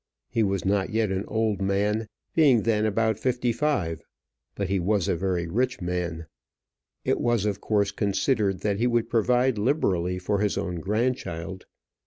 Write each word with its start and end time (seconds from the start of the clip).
He 0.31 0.41
was 0.41 0.65
not 0.65 0.89
yet 0.89 1.11
an 1.11 1.25
old 1.27 1.61
man, 1.61 2.07
being 2.33 2.63
then 2.63 2.87
about 2.87 3.19
fifty 3.19 3.51
five; 3.51 4.01
but 4.55 4.67
he 4.67 4.79
was 4.79 5.07
a 5.07 5.15
very 5.15 5.47
rich 5.47 5.79
man. 5.79 6.25
It 7.05 7.21
was 7.21 7.45
of 7.45 7.61
course 7.61 7.91
considered 7.91 8.61
that 8.61 8.79
he 8.79 8.87
would 8.87 9.11
provide 9.11 9.59
liberally 9.59 10.17
for 10.17 10.39
his 10.39 10.57
grandchild. 10.57 11.67